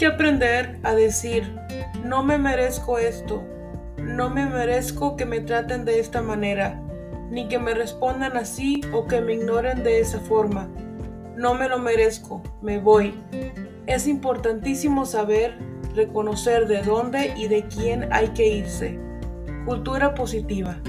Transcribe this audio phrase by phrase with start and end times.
[0.00, 1.54] Que aprender a decir,
[2.02, 3.42] no me merezco esto,
[3.98, 6.80] no me merezco que me traten de esta manera,
[7.30, 10.70] ni que me respondan así o que me ignoren de esa forma.
[11.36, 13.12] No me lo merezco, me voy.
[13.86, 15.58] Es importantísimo saber
[15.94, 18.98] reconocer de dónde y de quién hay que irse.
[19.66, 20.80] Cultura positiva.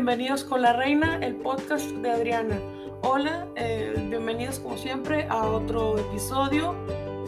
[0.00, 2.58] Bienvenidos con la reina, el podcast de Adriana.
[3.02, 6.74] Hola, eh, bienvenidos como siempre a otro episodio.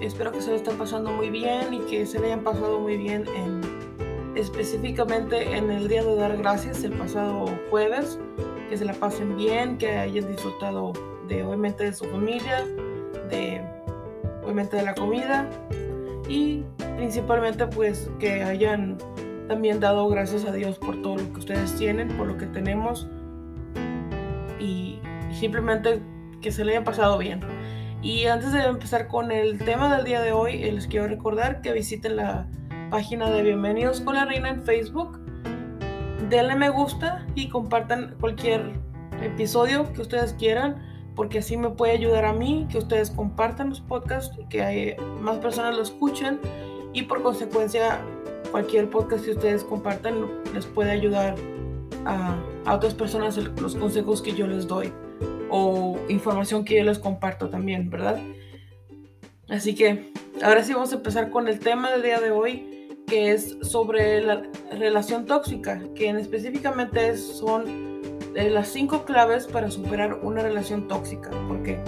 [0.00, 2.96] Espero que se lo estén pasando muy bien y que se le hayan pasado muy
[2.96, 3.60] bien en,
[4.36, 8.18] específicamente en el día de dar gracias, el pasado jueves.
[8.70, 10.94] Que se la pasen bien, que hayan disfrutado
[11.28, 12.66] de obviamente de su familia,
[13.28, 13.60] de
[14.42, 15.46] obviamente de la comida
[16.26, 16.64] y
[16.96, 18.96] principalmente pues que hayan
[19.48, 23.08] también dado gracias a Dios por todo lo que ustedes tienen, por lo que tenemos
[24.62, 25.00] y,
[25.32, 26.00] simplemente
[26.40, 27.40] que se le haya pasado bien.
[28.02, 31.60] Y antes de empezar con el tema del día de hoy, eh, les quiero recordar
[31.60, 32.48] que visiten la
[32.90, 35.18] página de Bienvenidos con la Reina en Facebook.
[36.28, 38.72] Denle me gusta y compartan cualquier
[39.22, 40.82] episodio que ustedes quieran,
[41.14, 45.38] porque así me puede ayudar a mí que ustedes compartan los podcasts, que hay más
[45.38, 46.40] personas lo escuchen
[46.92, 48.00] y por consecuencia
[48.52, 51.34] cualquier podcast que ustedes compartan les puede ayudar
[52.04, 52.38] a,
[52.72, 54.92] otras personas los consejos que yo les doy
[55.50, 58.20] o información que yo les comparto también, ¿verdad?
[59.48, 63.32] Así que ahora sí vamos a empezar con el tema del día de hoy, que
[63.32, 68.00] es sobre la relación tóxica, que en específicamente son
[68.34, 71.78] eh, las cinco claves para superar una relación tóxica, porque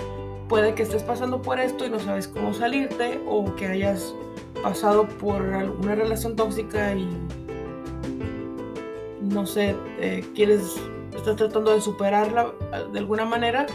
[0.48, 4.14] puede que estés pasando por esto y no sabes cómo salirte o que hayas
[4.64, 7.06] pasado por una relación tóxica y
[9.20, 10.80] no sé, eh, quieres,
[11.14, 13.66] estás tratando de superarla eh, de alguna manera.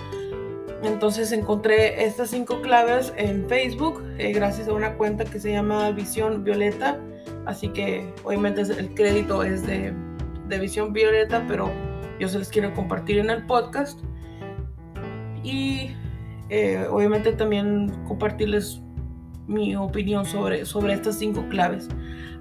[0.82, 5.92] Entonces encontré estas cinco claves en Facebook eh, gracias a una cuenta que se llama
[5.92, 7.00] Visión Violeta.
[7.46, 9.94] Así que obviamente el crédito es de,
[10.48, 11.72] de Visión Violeta, pero
[12.20, 14.00] yo se les quiero compartir en el podcast.
[15.44, 15.92] Y
[16.90, 18.82] obviamente también compartirles
[19.50, 21.90] mi opinión sobre, sobre estas cinco claves.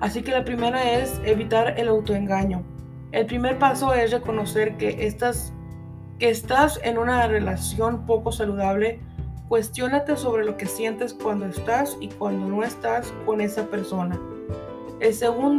[0.01, 2.63] Así que la primera es evitar el autoengaño.
[3.11, 5.53] El primer paso es reconocer que estás,
[6.19, 9.01] que estás en una relación poco saludable.
[9.49, 14.21] Cuestiónate sobre lo que sientes cuando estás y cuando no estás con esa persona.
[15.01, 15.15] El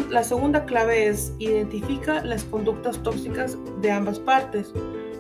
[0.09, 4.71] la segunda clave es identifica las conductas tóxicas de ambas partes.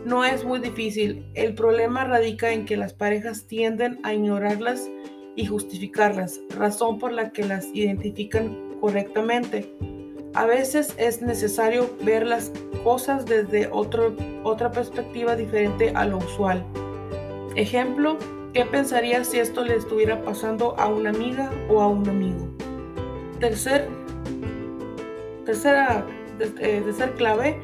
[0.05, 1.25] No es muy difícil.
[1.33, 4.89] El problema radica en que las parejas tienden a ignorarlas
[5.39, 9.73] y justificarlas, razón por la que las identifican correctamente.
[10.33, 12.51] A veces es necesario ver las
[12.83, 14.13] cosas desde otro,
[14.43, 16.65] otra perspectiva diferente a lo usual.
[17.55, 18.17] Ejemplo,
[18.53, 22.45] ¿qué pensaría si esto le estuviera pasando a una amiga o a un amigo?
[23.39, 23.87] Tercer,
[25.45, 26.05] tercera,
[26.59, 27.61] eh, tercer clave,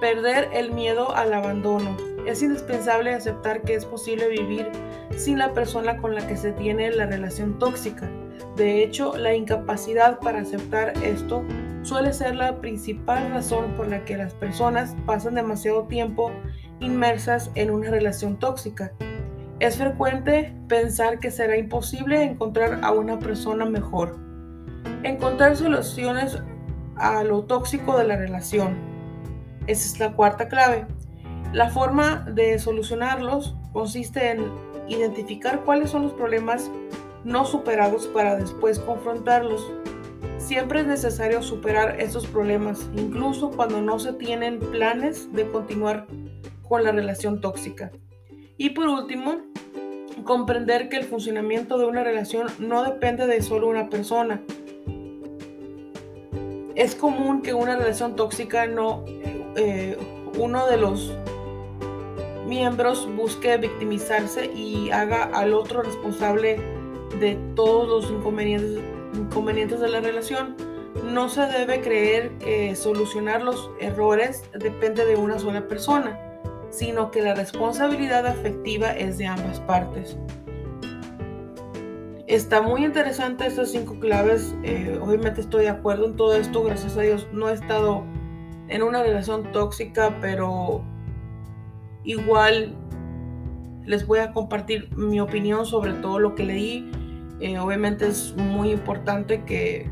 [0.00, 1.94] perder el miedo al abandono.
[2.24, 4.70] Es indispensable aceptar que es posible vivir
[5.16, 8.08] sin la persona con la que se tiene la relación tóxica.
[8.56, 11.44] De hecho, la incapacidad para aceptar esto
[11.82, 16.30] suele ser la principal razón por la que las personas pasan demasiado tiempo
[16.80, 18.92] inmersas en una relación tóxica.
[19.60, 24.16] Es frecuente pensar que será imposible encontrar a una persona mejor.
[25.02, 26.38] Encontrar soluciones
[26.96, 28.76] a lo tóxico de la relación.
[29.66, 30.86] Esa es la cuarta clave.
[31.52, 34.44] La forma de solucionarlos consiste en
[34.88, 36.70] identificar cuáles son los problemas
[37.24, 39.70] no superados para después confrontarlos.
[40.38, 46.06] Siempre es necesario superar estos problemas, incluso cuando no se tienen planes de continuar
[46.68, 47.90] con la relación tóxica.
[48.56, 49.42] Y por último,
[50.24, 54.42] comprender que el funcionamiento de una relación no depende de solo una persona.
[56.74, 59.04] Es común que una relación tóxica no,
[59.56, 59.96] eh,
[60.38, 61.12] uno de los
[62.48, 66.58] miembros busque victimizarse y haga al otro responsable
[67.20, 68.82] de todos los inconvenientes,
[69.14, 70.56] inconvenientes de la relación.
[71.04, 76.18] No se debe creer que solucionar los errores depende de una sola persona,
[76.70, 80.16] sino que la responsabilidad afectiva es de ambas partes.
[82.26, 84.54] Está muy interesante estas cinco claves.
[84.62, 86.62] Eh, obviamente estoy de acuerdo en todo esto.
[86.62, 88.04] Gracias a Dios no he estado
[88.68, 90.84] en una relación tóxica, pero
[92.04, 92.74] igual
[93.86, 96.90] les voy a compartir mi opinión sobre todo lo que leí.
[97.40, 99.90] Eh, obviamente es muy importante que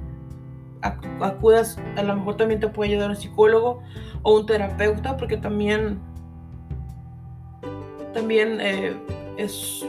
[1.21, 3.83] acudas, a lo mejor también te puede ayudar un psicólogo
[4.23, 5.99] o un terapeuta, porque también,
[8.13, 8.95] también eh,
[9.37, 9.85] es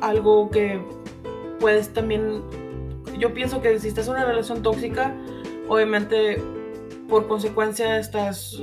[0.00, 0.80] algo que
[1.58, 2.42] puedes también,
[3.18, 5.14] yo pienso que si estás en una relación tóxica,
[5.68, 6.40] obviamente
[7.08, 8.62] por consecuencia estás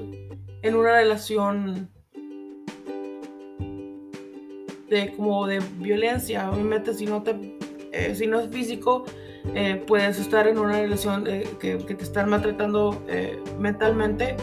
[0.63, 1.89] en una relación
[4.89, 7.57] de como de violencia, obviamente si no te
[7.91, 9.05] eh, si no es físico,
[9.53, 13.03] eh, puedes estar en una relación eh, que, te están maltratando
[13.59, 14.35] mentalmente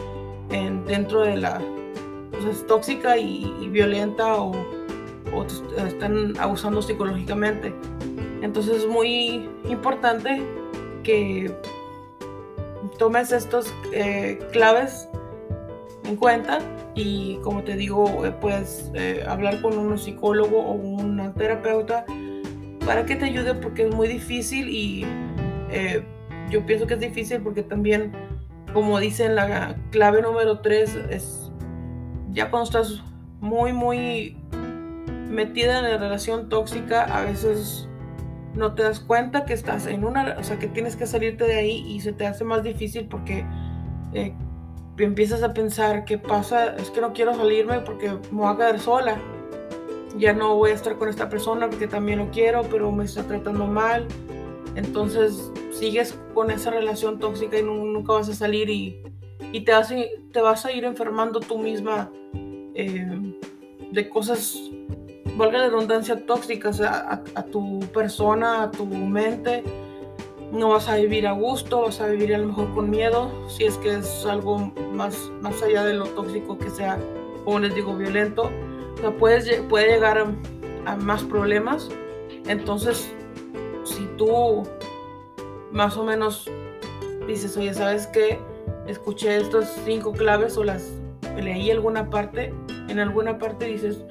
[0.51, 1.61] en, dentro de la
[2.31, 4.53] pues es tóxica y violenta o,
[5.35, 5.45] o
[5.85, 7.75] están abusando psicológicamente.
[8.43, 10.43] Entonces es muy importante
[11.03, 11.55] que
[12.99, 15.09] tomes estos eh, claves
[16.05, 16.59] en cuenta
[16.95, 22.05] y como te digo, eh, puedes eh, hablar con un psicólogo o una terapeuta
[22.85, 25.07] para que te ayude porque es muy difícil y
[26.51, 28.13] yo pienso que es difícil porque también,
[28.73, 31.53] como dice en la clave número 3, es
[32.33, 33.03] ya cuando estás
[33.41, 34.37] muy, muy
[35.29, 37.89] metida en la relación tóxica, a veces
[38.55, 41.57] no te das cuenta que estás en una, o sea, que tienes que salirte de
[41.57, 43.45] ahí y se te hace más difícil porque
[44.13, 44.35] eh,
[45.05, 48.81] empiezas a pensar qué pasa, es que no quiero salirme porque me voy a quedar
[48.81, 49.21] sola.
[50.17, 53.23] Ya no voy a estar con esta persona porque también lo quiero, pero me está
[53.23, 54.07] tratando mal.
[54.75, 59.03] Entonces sigues con esa relación tóxica y nunca vas a salir y,
[59.53, 59.95] y te, vas a,
[60.33, 62.11] te vas a ir enfermando tú misma
[62.75, 63.35] eh,
[63.93, 64.71] de cosas
[65.41, 69.65] valga la redundancia, tóxicas a, a, tu persona, a tu mente.
[70.53, 73.65] No vas a vivir a gusto, vas a vivir a lo mejor con miedo, si
[73.65, 74.59] es que es algo
[74.93, 76.99] más, más allá de lo tóxico que sea,
[77.45, 78.51] como les digo, violento.
[78.95, 81.89] O sea, puede llegar a, a más problemas.
[82.47, 83.13] Entonces,
[83.85, 84.65] si tú
[85.71, 86.51] más o menos
[87.27, 88.41] dices, oye, ¿sabes qué?
[88.87, 90.91] Escuché estas cinco claves o las
[91.41, 92.53] leí alguna parte,
[92.89, 94.05] en alguna parte dices,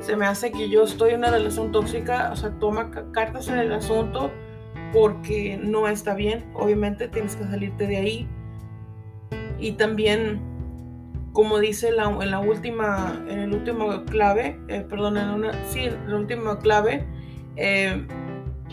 [0.00, 3.58] se me hace que yo estoy en una relación tóxica, o sea, toma cartas en
[3.58, 4.30] el asunto
[4.92, 8.28] porque no está bien, obviamente tienes que salirte de ahí.
[9.58, 10.40] Y también,
[11.32, 11.96] como dice en
[12.30, 17.06] la última, en el último clave, eh, perdón, en una, sí, en la última clave,
[17.56, 18.06] eh,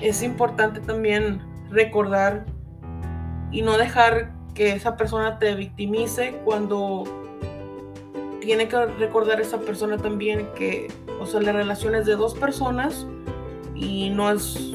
[0.01, 2.45] es importante también recordar
[3.51, 7.03] y no dejar que esa persona te victimice cuando
[8.41, 10.87] tiene que recordar esa persona también que,
[11.19, 13.07] o sea, la relación es de dos personas
[13.75, 14.73] y no es,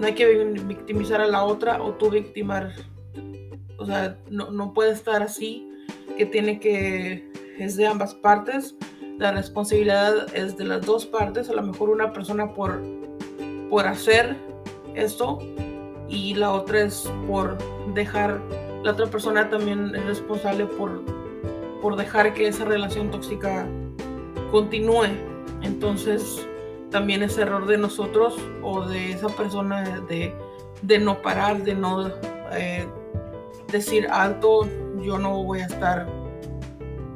[0.00, 0.26] no hay que
[0.64, 2.72] victimizar a la otra o tú victimar,
[3.78, 5.68] o sea, no, no puede estar así,
[6.16, 8.74] que tiene que, es de ambas partes,
[9.18, 12.82] la responsabilidad es de las dos partes, a lo mejor una persona por,
[13.68, 14.36] por hacer
[14.94, 15.38] esto
[16.08, 17.58] y la otra es por
[17.94, 18.40] dejar,
[18.82, 21.04] la otra persona también es responsable por
[21.80, 23.66] por dejar que esa relación tóxica
[24.50, 25.06] continúe.
[25.62, 26.46] Entonces,
[26.90, 32.08] también es error de nosotros o de esa persona de, no parar, de no
[32.52, 32.86] eh,
[33.70, 34.68] decir alto,
[35.00, 36.06] yo no voy a estar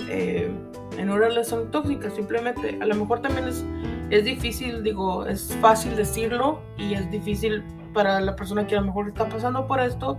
[0.09, 0.51] eh,
[0.97, 2.79] en una relación tóxica, simplemente.
[2.81, 3.65] A lo mejor también es,
[4.11, 7.63] es difícil, digo, es fácil decirlo y es difícil
[7.93, 10.19] para la persona que a lo mejor está pasando por esto,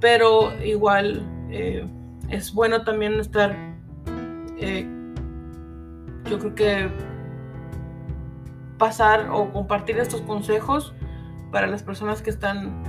[0.00, 1.86] pero igual eh,
[2.28, 3.54] es bueno también estar,
[6.26, 7.09] yo creo que
[8.80, 10.94] pasar o compartir estos consejos
[11.52, 12.82] para las personas que están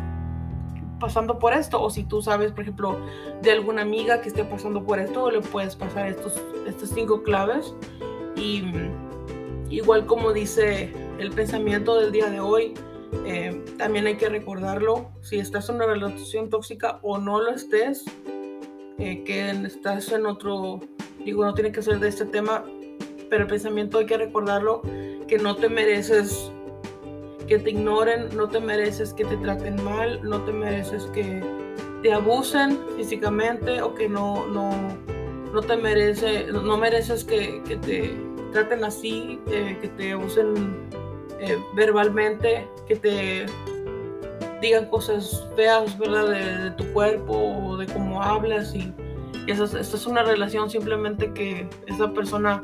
[0.99, 1.81] pasando por esto.
[1.81, 2.97] O si tú sabes por ejemplo
[3.41, 7.75] de alguna amiga que esté pasando por esto le puedes pasar estos estas cinco claves.
[8.37, 8.63] Y
[9.69, 12.73] igual como dice el pensamiento del día de hoy
[13.25, 15.11] eh, también hay que recordarlo.
[15.21, 18.05] Si estás en una relación tóxica o no lo estés
[18.97, 20.79] eh, que estás en otro,
[21.25, 22.63] digo, no tiene que ser de este tema,
[23.29, 24.81] pero el pensamiento hay que recordarlo,
[25.31, 26.51] que no te mereces
[27.47, 31.41] que te ignoren, no te mereces que te traten mal, no te mereces que
[32.03, 34.69] te abusen físicamente o que no, no,
[35.53, 38.13] no te merece, no mereces que, que te
[38.51, 40.75] traten así, que te abusen
[41.39, 43.45] eh, verbalmente, que te
[44.61, 46.27] digan cosas feas, ¿verdad?
[46.27, 48.93] De, tu cuerpo o de cómo hablas y,
[49.47, 52.59] eso, esto es una relación simplemente que esa persona,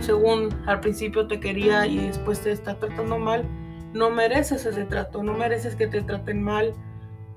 [0.00, 3.44] según al principio te quería y después te está tratando mal,
[3.92, 6.74] no mereces ese trato, no mereces que te traten mal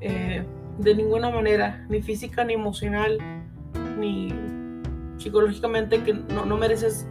[0.02, 0.46] eh,
[0.78, 3.18] de ninguna manera, ni física, ni emocional,
[3.98, 4.34] ni
[5.18, 7.08] psicológicamente, que no, no mereces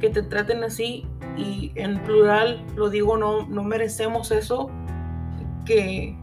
[0.00, 4.70] que te traten así y en plural lo digo, no, no merecemos eso,
[5.64, 6.16] que,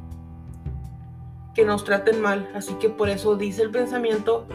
[1.53, 2.49] que nos traten mal.
[2.55, 4.47] Así que por eso dice el pensamiento,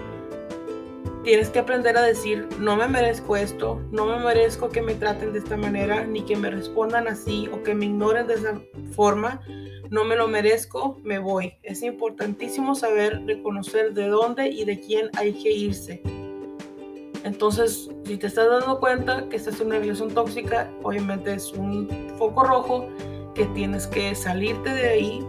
[1.28, 5.34] tienes que aprender a decir, no me merezco esto, no me merezco que me traten
[5.34, 8.58] de esta manera, ni que me respondan así o que me ignoren de esa
[8.96, 9.42] forma.
[9.90, 11.52] No me lo merezco, me voy.
[11.62, 16.00] Es importantísimo saber reconocer de dónde y de quién hay que irse.
[17.24, 22.10] Entonces, si te estás dando cuenta que estás en una relación tóxica, obviamente es un
[22.16, 22.88] foco rojo
[23.34, 25.26] que tienes que salirte de ahí,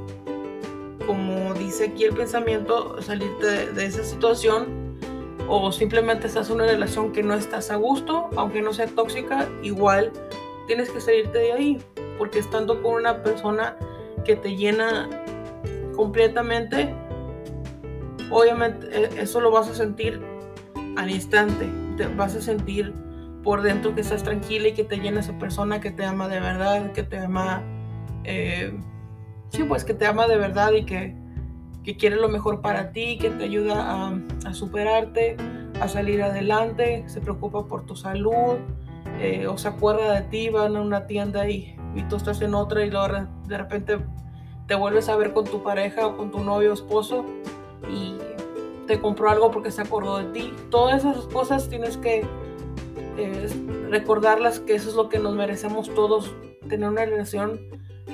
[1.05, 4.78] como dice aquí el pensamiento, salirte de, esa situación
[5.49, 9.49] o simplemente estás en una relación que no estás a gusto, aunque no sea tóxica,
[9.63, 10.11] igual
[10.67, 11.83] tienes que salirte de ahí,
[12.19, 13.75] porque estando con una persona
[14.23, 15.09] que te llena
[15.95, 16.93] completamente,
[18.29, 20.21] obviamente eh, eso lo vas a sentir
[20.95, 22.93] al instante, te vas a sentir
[23.43, 26.39] por dentro que estás tranquila y que te llena esa persona que te ama de
[26.39, 27.63] verdad, que te ama
[28.23, 28.71] eh,
[29.49, 31.15] sí, pues que te ama de verdad y que,
[31.83, 34.11] que quiere lo mejor para ti, que te ayuda
[34.45, 35.37] a, superarte,
[35.79, 38.57] a salir adelante, se preocupa por tu salud,
[39.19, 42.53] eh, o se acuerda de ti, van a una tienda y, y tú estás en
[42.53, 43.99] otra y luego de repente
[44.67, 47.25] te vuelves a ver con tu pareja o con tu novio o esposo
[47.89, 48.15] y
[48.85, 50.53] te compró algo porque se acordó de ti.
[50.69, 52.25] Todas esas cosas tienes que
[53.17, 53.49] eh,
[53.89, 56.33] recordarlas que eso es lo que nos merecemos todos,
[56.67, 57.59] tener una relación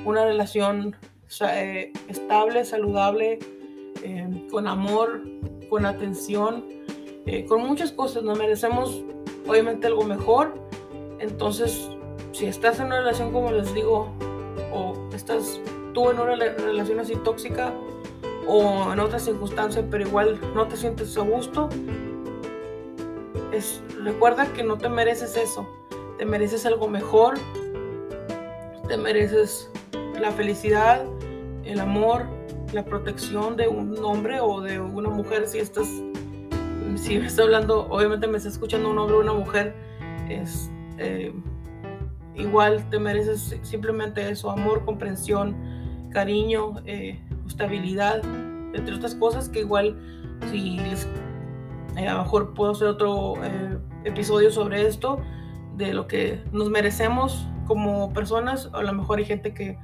[0.03, 0.95] una relación
[1.41, 3.39] eh, estable, saludable,
[4.05, 5.24] eh, con amor,
[5.67, 6.63] con atención,
[7.25, 8.21] eh, con muchas cosas.
[8.21, 9.03] Nos merecemos
[9.47, 10.53] obviamente algo mejor.
[11.19, 11.89] Entonces,
[12.31, 14.12] si estás en una relación, como les digo,
[14.71, 15.59] o estás
[15.93, 17.74] tú en una relación así tóxica
[18.47, 21.69] o en otra circunstancia, pero igual no te sientes a gusto,
[23.51, 25.67] es, recuerda que no te mereces eso.
[26.19, 27.39] Te mereces algo mejor.
[28.88, 29.71] Te mereces
[30.19, 31.03] la felicidad,
[31.63, 32.27] el amor,
[32.74, 35.88] la protección de un hombre o de una mujer, si estás,
[36.95, 39.75] si me está hablando, obviamente me está escuchando un hombre o una mujer,
[40.29, 41.34] es eh,
[42.36, 45.55] igual te mereces simplemente eso, amor, comprensión,
[46.12, 48.22] cariño, eh, estabilidad,
[48.74, 49.98] entre otras cosas que igual
[50.51, 50.77] si
[51.98, 53.36] eh, a lo mejor puedo hacer otro
[54.03, 55.19] episodio sobre esto,
[55.77, 59.77] de lo que nos merecemos como personas, a lo mejor hay gente que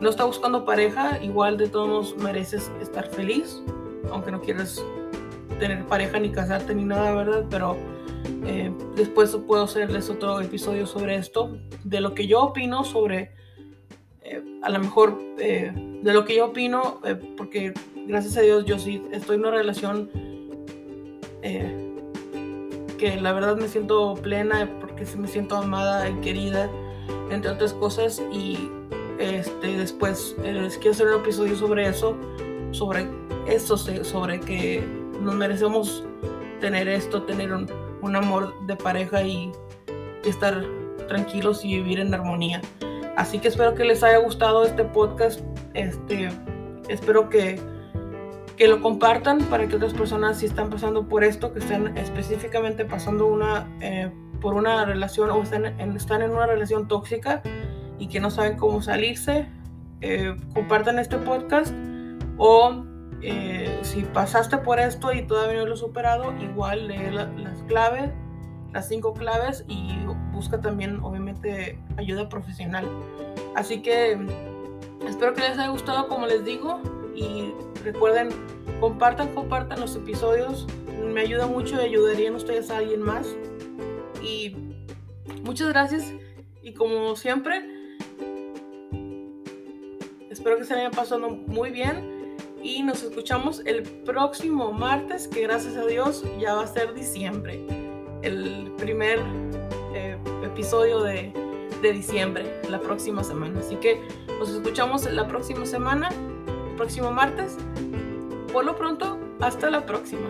[0.00, 3.62] no está buscando pareja, igual de todos mereces estar feliz,
[4.10, 4.84] aunque no quieras
[5.58, 7.44] tener pareja ni casarte ni nada, ¿verdad?
[7.50, 7.76] Pero
[8.44, 13.32] eh, después puedo hacerles otro episodio sobre esto, de lo que yo opino sobre,
[14.22, 15.72] eh, a lo mejor, eh,
[16.02, 17.00] de lo que yo opino,
[17.36, 17.72] porque
[18.06, 20.10] gracias a Dios yo sí estoy en una relación
[22.98, 26.68] que la verdad me siento plena, porque me siento amada y querida,
[27.30, 28.68] entre otras cosas, y
[29.18, 32.16] este, después les quiero hacer un episodio sobre eso,
[32.72, 33.08] sobre
[33.46, 34.84] eso, sobre que
[35.20, 36.04] nos merecemos
[36.60, 37.66] tener esto, tener un,
[38.14, 39.52] amor de pareja y,
[40.24, 40.64] estar
[41.08, 42.60] tranquilos y vivir en armonía.
[43.16, 45.40] Así que espero que les haya gustado este podcast.
[45.74, 46.28] Este,
[46.88, 47.60] espero que,
[48.56, 52.84] que lo compartan para que otras personas si están pasando por esto, que estén específicamente
[52.84, 55.64] pasando una, eh, por una relación o están
[55.96, 57.42] están en una relación tóxica,
[57.98, 59.48] y que no saben cómo salirse,
[60.00, 61.72] eh, compartan este podcast
[62.38, 62.84] o
[63.22, 68.10] eh, si pasaste por esto y todavía no lo has superado, igual lee las claves,
[68.72, 69.96] las cinco claves y
[70.32, 72.86] busca también obviamente ayuda profesional.
[73.54, 74.18] Así que
[75.06, 76.80] espero que les haya gustado como les digo
[77.14, 78.28] y recuerden,
[78.80, 80.66] compartan, compartan los episodios,
[81.02, 83.34] me ayuda mucho y ayudarían ustedes a alguien más.
[84.22, 84.54] Y
[85.42, 86.12] muchas gracias
[86.62, 87.64] y como siempre,
[90.46, 95.76] Espero que se hayan pasado muy bien y nos escuchamos el próximo martes, que gracias
[95.76, 97.60] a Dios ya va a ser diciembre,
[98.22, 99.18] el primer
[99.92, 101.32] eh, episodio de,
[101.82, 103.58] de diciembre, la próxima semana.
[103.58, 104.00] Así que
[104.38, 107.56] nos escuchamos la próxima semana, el próximo martes.
[108.52, 110.28] Por lo pronto, hasta la próxima.